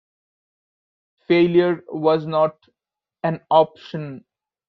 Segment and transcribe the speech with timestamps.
[1.27, 2.57] Failure was not
[3.21, 4.25] an option.